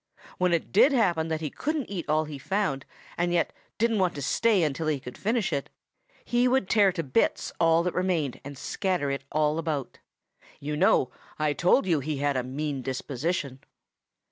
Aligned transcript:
When 0.39 0.51
it 0.51 0.71
did 0.71 0.93
happen 0.93 1.27
that 1.27 1.41
he 1.41 1.51
couldn't 1.51 1.87
eat 1.91 2.09
all 2.09 2.23
he 2.25 2.39
found 2.39 2.87
and 3.19 3.31
yet 3.31 3.53
didn't 3.77 3.99
want 3.99 4.15
to 4.15 4.23
stay 4.23 4.63
until 4.63 4.87
he 4.87 4.99
could 4.99 5.15
finish 5.15 5.53
it, 5.53 5.69
he 6.25 6.47
would 6.47 6.67
tear 6.67 6.91
to 6.93 7.03
bits 7.03 7.51
all 7.59 7.83
that 7.83 7.93
remained 7.93 8.41
and 8.43 8.57
scatter 8.57 9.11
it 9.11 9.25
all 9.31 9.59
about. 9.59 9.99
You 10.59 10.75
know 10.75 11.11
I 11.37 11.53
told 11.53 11.85
you 11.85 11.99
he 11.99 12.17
had 12.17 12.35
a 12.35 12.41
mean 12.41 12.81
disposition. 12.81 13.59